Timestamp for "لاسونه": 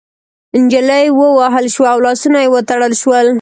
2.05-2.39